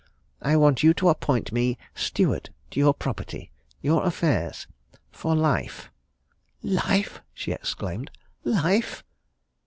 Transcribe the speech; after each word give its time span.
I 0.41 0.55
want 0.57 0.81
you 0.81 0.95
to 0.95 1.09
appoint 1.09 1.51
me 1.51 1.77
steward 1.93 2.49
to 2.71 2.79
your 2.79 2.91
property, 2.91 3.51
your 3.81 4.03
affairs, 4.03 4.65
for 5.11 5.35
life." 5.35 5.91
"Life!" 6.63 7.21
she 7.35 7.51
exclaimed. 7.51 8.09
"Life!" 8.43 9.03